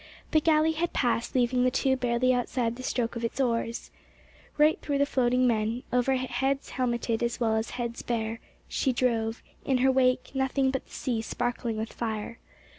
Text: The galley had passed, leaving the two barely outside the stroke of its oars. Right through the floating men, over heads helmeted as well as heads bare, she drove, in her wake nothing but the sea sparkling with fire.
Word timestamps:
The 0.31 0.41
galley 0.41 0.71
had 0.71 0.93
passed, 0.93 1.35
leaving 1.35 1.63
the 1.63 1.69
two 1.69 1.95
barely 1.95 2.33
outside 2.33 2.75
the 2.75 2.81
stroke 2.81 3.15
of 3.15 3.23
its 3.23 3.39
oars. 3.39 3.91
Right 4.57 4.81
through 4.81 4.97
the 4.97 5.05
floating 5.05 5.45
men, 5.45 5.83
over 5.93 6.15
heads 6.15 6.69
helmeted 6.71 7.21
as 7.21 7.39
well 7.39 7.55
as 7.55 7.69
heads 7.77 8.01
bare, 8.01 8.39
she 8.67 8.91
drove, 8.93 9.43
in 9.63 9.77
her 9.77 9.91
wake 9.91 10.31
nothing 10.33 10.71
but 10.71 10.87
the 10.87 10.91
sea 10.91 11.21
sparkling 11.21 11.77
with 11.77 11.93
fire. 11.93 12.39